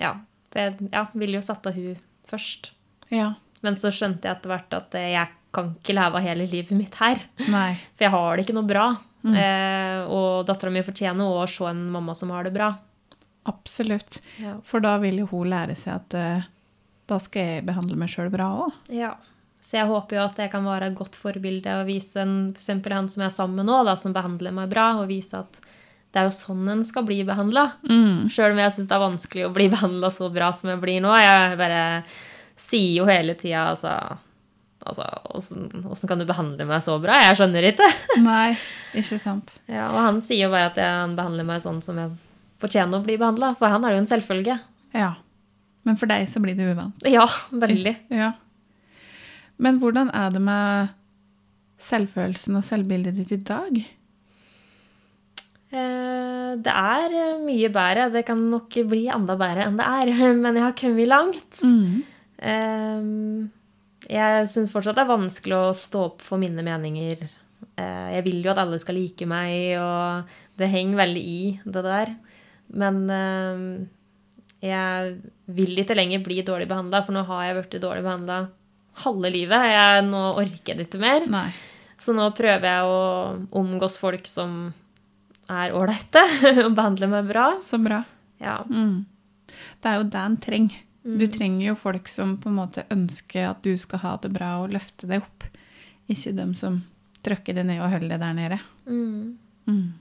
[0.00, 0.16] ja.
[0.50, 1.96] For jeg ja, ville jo satt av hun
[2.30, 2.72] først.
[3.14, 3.34] Ja.
[3.64, 7.22] Men så skjønte jeg etter hvert at jeg kan ikke leve hele livet mitt her.
[7.46, 7.74] Nei.
[7.94, 8.86] For jeg har det ikke noe bra.
[9.32, 12.74] Eh, og dattera mi fortjener òg å se en mamma som har det bra.
[13.48, 14.20] Absolutt.
[14.40, 14.58] Ja.
[14.64, 16.50] For da vil jo hun lære seg at eh,
[17.08, 18.82] da skal jeg behandle meg sjøl bra òg.
[18.92, 19.14] Ja.
[19.64, 22.60] Så jeg håper jo at jeg kan være et godt forbilde og vise en, for
[22.60, 25.40] eksempel han som jeg er sammen med nå, da, som behandler meg bra, og vise
[25.40, 25.56] at
[26.12, 27.64] det er jo sånn en skal bli behandla.
[27.88, 28.28] Mm.
[28.30, 31.00] Sjøl om jeg syns det er vanskelig å bli behandla så bra som jeg blir
[31.02, 31.10] nå.
[31.16, 31.80] Jeg bare
[32.60, 33.96] sier jo hele tida altså
[34.84, 37.14] Altså, åssen kan du behandle meg så bra?
[37.28, 37.86] Jeg skjønner ikke.
[38.24, 38.56] Nei,
[38.98, 39.54] ikke sant.
[39.70, 42.10] Ja, og han sier jo bare at han behandler meg sånn som jeg
[42.60, 43.54] fortjener å bli behandla.
[43.60, 44.58] For han er jo en selvfølge.
[44.96, 45.14] Ja.
[45.88, 47.06] Men for deg så blir det uvant.
[47.08, 47.94] Ja, veldig.
[48.12, 48.32] Ja.
[49.62, 50.92] Men hvordan er det med
[51.84, 53.80] selvfølelsen og selvbildet ditt i dag?
[55.74, 58.10] Eh, Det er eh, mye bedre.
[58.14, 60.12] Det kan nok bli enda bedre enn det er.
[60.44, 61.62] Men jeg har kommet langt.
[62.38, 63.00] Eh,
[64.10, 67.24] Jeg syns fortsatt det er vanskelig å stå opp for mine meninger.
[67.76, 70.28] Eh, Jeg vil jo at alle skal like meg, og
[70.60, 72.12] det henger veldig i det der.
[72.74, 73.62] Men eh,
[74.64, 75.14] jeg
[75.56, 78.38] vil ikke lenger bli dårlig behandla, for nå har jeg blitt dårlig behandla
[79.04, 79.66] halve livet.
[79.72, 81.26] Jeg, nå orker jeg det ikke mer.
[81.30, 81.48] Nei.
[81.98, 83.02] Så nå prøver jeg å
[83.58, 84.72] omgås folk som
[85.50, 86.22] er ålreite
[86.66, 87.48] og behandler meg bra.
[87.64, 88.02] Så bra.
[88.42, 88.60] Ja.
[88.68, 89.04] Mm.
[89.80, 90.82] Det er jo det en trenger.
[91.04, 94.54] Du trenger jo folk som på en måte ønsker at du skal ha det bra
[94.62, 95.44] og løfte deg opp.
[96.08, 96.80] Ikke dem som
[97.24, 98.58] trykker deg ned og holder deg der nede.
[98.88, 99.36] Mm.
[99.68, 99.92] Mm.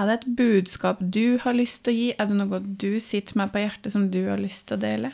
[0.00, 2.08] Er det et budskap du har lyst til å gi?
[2.18, 5.12] Er det noe du sitter med på hjertet som du har lyst til å dele?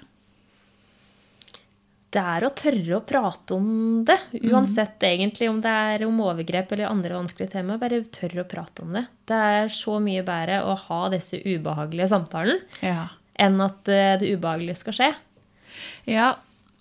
[2.16, 3.66] Det er å tørre å prate om
[4.08, 4.16] det.
[4.48, 7.80] Uansett egentlig om det er om overgrep eller andre vanskelige temaer.
[7.82, 9.02] Bare tørre å prate om det.
[9.28, 13.08] Det er så mye bedre å ha disse ubehagelige samtalene Ja.
[13.36, 15.10] enn at eh, det ubehagelige skal skje.
[16.08, 16.30] Ja,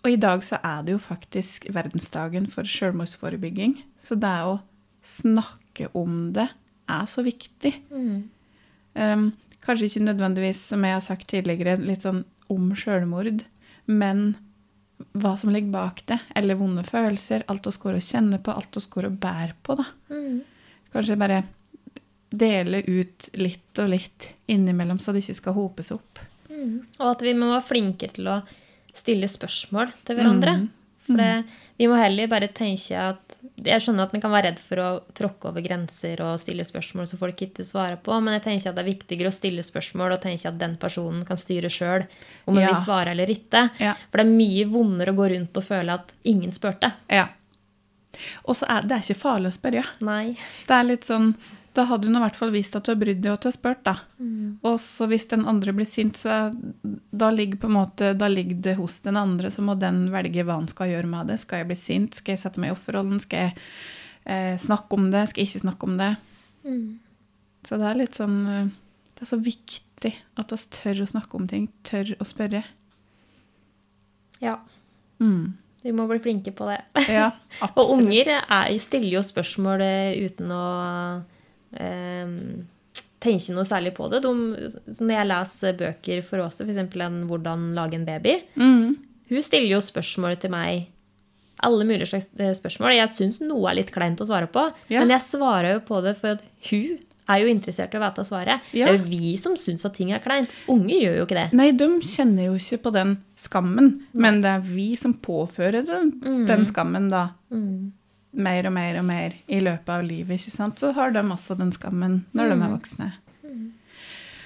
[0.05, 3.75] og i dag så er det jo faktisk verdensdagen for selvmordsforebygging.
[3.99, 4.59] Så det å
[5.03, 6.47] snakke om det
[6.87, 7.73] er så viktig.
[7.91, 9.33] Um,
[9.65, 13.43] kanskje ikke nødvendigvis, som jeg har sagt tidligere, litt sånn om selvmord,
[13.89, 14.35] men
[15.15, 18.77] hva som ligger bak det, eller vonde følelser, alt oss går og kjenner på, alt
[18.79, 19.85] oss går og bærer på, da.
[20.95, 21.41] Kanskje bare
[22.35, 26.21] dele ut litt og litt innimellom, så det ikke skal hopes opp.
[26.99, 28.39] Og at vi må være flinke til å
[28.95, 30.55] stille spørsmål til hverandre.
[30.61, 30.67] Mm.
[31.05, 31.43] For det,
[31.77, 34.87] vi må heller bare tenke at Jeg skjønner at man kan være redd for å
[35.15, 38.75] tråkke over grenser og stille spørsmål som folk ikke svarer på, men jeg tenker at
[38.75, 42.03] det er viktigere å stille spørsmål og tenke at den personen kan styre sjøl
[42.47, 42.67] om Ja.
[42.67, 43.69] vil svare eller ikke.
[43.79, 43.93] Ja.
[44.11, 46.91] For det er mye vondere å gå rundt og føle at ingen spurte.
[47.09, 47.29] Ja.
[48.45, 49.85] Og så er det er ikke farlig å spørre.
[50.01, 50.35] Nei.
[50.67, 51.35] Det er litt sånn
[51.75, 53.49] Da hadde hun i hvert fall vist at du har brydd deg og at du
[53.49, 53.95] har spurt, da.
[54.21, 54.51] Mm.
[54.63, 56.53] Og så hvis den andre blir sint, så
[57.11, 60.69] da ligger, måte, da ligger det hos den andre, så må den velge hva han
[60.71, 61.41] skal gjøre med det.
[61.43, 62.15] Skal jeg bli sint?
[62.21, 63.19] Skal jeg sette meg i offerrollen?
[63.23, 63.57] Skal jeg
[64.23, 65.25] eh, snakke om det?
[65.31, 66.13] Skal jeg ikke snakke om det?
[66.63, 66.87] Mm.
[67.67, 68.71] Så det er litt sånn eh,
[69.17, 71.69] Det er så viktig at vi tør å snakke om ting.
[71.87, 72.63] Tør å spørre.
[74.39, 74.61] Ja.
[75.19, 75.57] Mm.
[75.85, 76.79] Vi må bli flinke på det.
[77.11, 77.33] Ja,
[77.77, 80.65] Og unger er, stiller jo spørsmål eh, uten å
[81.75, 82.27] eh,
[83.25, 84.21] tenke noe særlig på det.
[84.25, 84.33] De,
[84.99, 86.77] når jeg leser bøker for Åse, f.eks.
[86.77, 88.97] en 'Hvordan lage en baby', Mm.
[89.29, 90.87] hun stiller jo spørsmål til meg.
[91.63, 92.95] Alle mulige slags eh, spørsmål.
[92.95, 94.99] Jeg syns noe er litt kleint å svare på, Ja.
[94.99, 98.23] men jeg svarer jo på det for at hun er jo interessert i å vite
[98.23, 98.61] svaret.
[98.71, 98.85] Ja.
[98.85, 100.47] Det er jo vi som syns at ting er kleint.
[100.69, 101.53] Unge gjør jo ikke det.
[101.53, 106.11] Nei, de kjenner jo ikke på den skammen, men det er vi som påfører den,
[106.45, 107.29] den skammen da.
[107.51, 107.91] Mm.
[108.35, 110.81] Mer og mer og mer i løpet av livet, ikke sant?
[110.81, 113.11] Så har de også den skammen når de er voksne.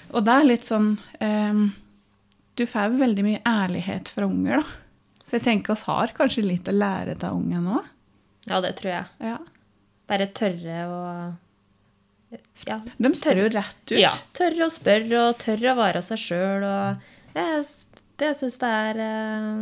[0.10, 1.64] Og det er litt sånn um,
[2.58, 4.80] Du får veldig mye ærlighet fra unger, da.
[5.26, 7.82] Så jeg tenker oss har kanskje litt å lære av unge nå.
[8.50, 9.10] Ja, det tror jeg.
[9.22, 9.36] Ja.
[10.10, 11.02] Bare tørre å
[12.66, 13.98] ja, De tør jo rett ut.
[13.98, 16.66] Ja, tørre å spørre og tørre å være seg sjøl.
[17.34, 17.62] Jeg,
[18.22, 19.62] det syns det er eh,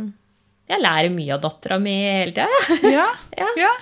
[0.72, 2.48] Jeg lærer mye av dattera mi hele tida.
[2.98, 3.06] Ja.
[3.36, 3.52] Ja.
[3.60, 3.72] ja.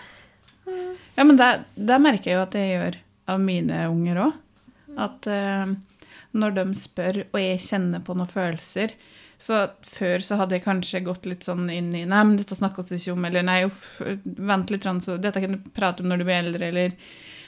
[0.66, 2.98] Ja, men det, det merker jeg jo at jeg gjør
[3.32, 4.40] av mine unger òg.
[5.06, 5.74] At uh,
[6.36, 8.96] når de spør, og jeg kjenner på noen følelser
[9.38, 12.94] så Før så hadde jeg kanskje gått litt sånn inn i Nei, men dette snakkes
[12.96, 13.26] ikke om.
[13.28, 16.70] Eller nei, uff, vent litt, så dette kan du prate om når du blir eldre.
[16.70, 16.94] Eller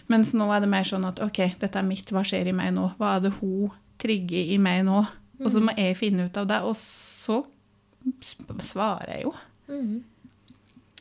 [0.08, 2.72] Mens nå er det mer sånn at OK, dette er mitt, hva skjer i meg
[2.76, 2.86] nå?
[2.96, 5.02] Hva er det hun trigger i meg nå?
[5.38, 6.60] Og så må jeg finne ut av det.
[6.64, 7.42] Og så
[8.64, 9.34] svarer jeg jo.
[9.68, 9.98] Mhm.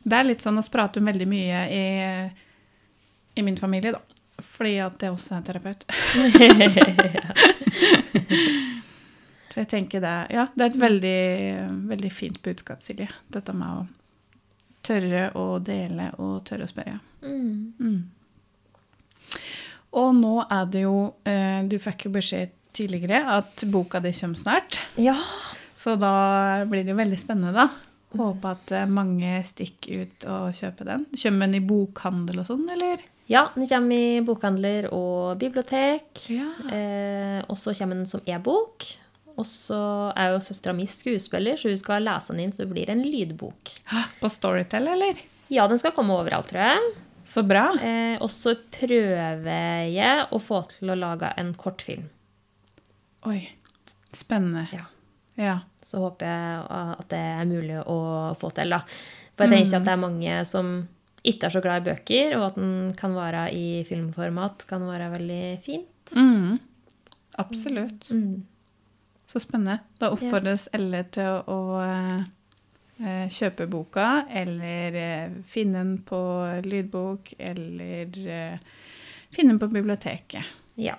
[0.08, 1.84] Det er litt sånn å prater om veldig mye i,
[3.36, 4.02] i min familie, da.
[4.38, 5.82] Fordi at jeg også er terapeut.
[9.52, 11.22] Så jeg tenker det Ja, det er et veldig,
[11.90, 13.08] veldig fint budskap, Silje.
[13.34, 13.88] Dette med å
[14.86, 17.00] tørre å dele og tørre å spørre.
[17.26, 17.74] Mm.
[17.82, 18.04] Mm.
[19.98, 24.38] Og nå er det jo eh, Du fikk jo beskjed tidligere at boka di kommer
[24.38, 24.78] snart.
[25.02, 25.18] Ja.
[25.74, 26.14] Så da
[26.70, 27.87] blir det jo veldig spennende, da.
[28.16, 31.06] Håper at eh, mange stikker ut og kjøper den.
[31.20, 33.04] Kommer den i bokhandel og sånn, eller?
[33.28, 36.24] ja, den kommer i bokhandler og bibliotek.
[36.32, 36.48] Ja.
[36.72, 38.88] Eh, og så kommer den som e-bok.
[39.38, 39.80] Og så
[40.18, 43.04] er jo søstera mi skuespiller, så hun skal lese den inn, så det blir en
[43.04, 43.74] lydbok.
[44.22, 45.20] På Storytel, eller?
[45.54, 46.96] Ja, den skal komme overalt, tror jeg.
[47.28, 47.68] Så bra.
[47.84, 52.08] Eh, og så prøver jeg å få til å lage en kortfilm.
[53.28, 53.42] Oi.
[54.16, 54.70] Spennende.
[54.72, 54.88] Ja.
[55.38, 55.60] Ja.
[55.86, 57.98] Så håper jeg at det er mulig å
[58.40, 58.82] få til, da.
[59.38, 60.72] For jeg tenker at det er mange som
[61.28, 65.12] ikke er så glad i bøker, og at den kan være i filmformat, kan være
[65.14, 66.16] veldig fint.
[66.16, 66.58] Mm.
[67.42, 68.10] Absolutt.
[68.12, 68.46] Mm.
[69.28, 69.82] Så spennende.
[70.00, 76.22] Da oppfordres alle til å, å eh, kjøpe boka, eller eh, finne den på
[76.66, 78.72] lydbok, eller eh,
[79.36, 80.56] finne den på biblioteket.
[80.80, 80.96] Ja.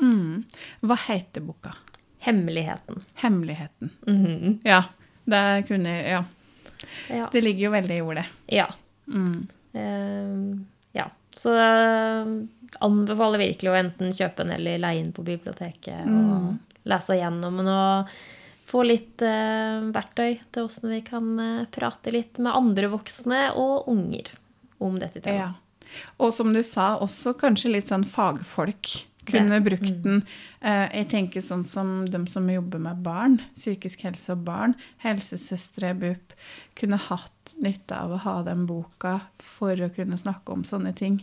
[0.00, 0.44] Mm.
[0.86, 1.74] Hva heter boka?
[2.26, 3.02] Hemmeligheten.
[3.22, 3.90] Hemmeligheten.
[4.06, 4.58] Mhm.
[4.66, 4.84] Ja,
[5.24, 6.24] det kunne Ja.
[7.08, 7.28] Ja.
[7.32, 8.26] Det ligger jo veldig i ordet.
[8.52, 8.66] ja.
[9.06, 9.46] Mm.
[9.76, 10.58] Uh,
[10.92, 11.10] ja.
[11.36, 12.48] Så jeg
[12.80, 16.56] anbefaler virkelig å enten kjøpe den eller leie inn på biblioteket og
[16.88, 18.10] lese igjennom den og
[18.66, 23.86] få litt uh, verktøy til hvordan vi kan eh, prate litt med andre voksne og
[23.92, 24.32] unger
[24.82, 25.52] om dette Ja.
[26.18, 30.22] Og som du sa, også kanskje litt sånn fagfolk kunne brukt den.
[30.60, 35.94] Eh, Jeg tenker sånn som de som jobber med barn, psykisk helse og barn, helsesøstre,
[35.98, 36.34] BUP,
[36.78, 41.20] kunne hatt nytte av å ha den boka for å kunne snakke om sånne ting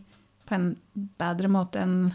[0.49, 0.76] på en
[1.20, 2.14] bedre måte enn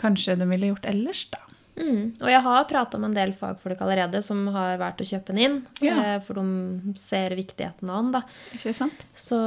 [0.00, 1.38] kanskje de ville gjort ellers, da.
[1.80, 2.10] Mm.
[2.20, 5.38] Og jeg har prata med en del fagfolk allerede som har valgt å kjøpe den
[5.40, 5.54] inn.
[5.80, 5.94] Ja.
[6.16, 8.10] eh, For de ser viktigheten av den.
[8.18, 8.20] da.
[8.52, 9.06] Ikke sant?
[9.16, 9.38] Så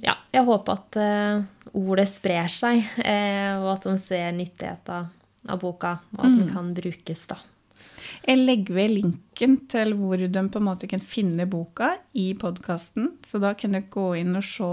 [0.00, 1.42] ja, jeg håper at eh,
[1.78, 5.08] ordet sprer seg, eh, og at de ser nyttigheten
[5.50, 7.40] av boka, og at den kan brukes, da.
[8.22, 13.16] Jeg legger ved linken til hvor de på en måte kan finne boka i podkasten.
[13.26, 14.70] Så da kan dere gå inn og se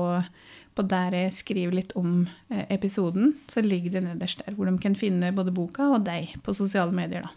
[0.77, 3.33] på der jeg skriver litt om eh, episoden.
[3.49, 6.93] Så ligger det nederst der hvor de kan finne både boka og deg på sosiale
[6.95, 7.25] medier.
[7.25, 7.33] da.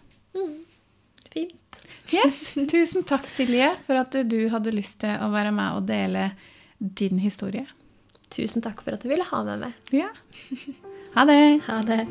[1.33, 1.81] Fint.
[2.13, 2.51] Yes.
[2.73, 6.29] Tusen takk, Silje, for at du hadde lyst til å være med og dele
[6.77, 7.65] din historie.
[8.33, 9.83] Tusen takk for at du ville ha med meg.
[9.93, 10.09] Ja.
[11.13, 11.61] Ha det.
[11.67, 12.07] Ha det.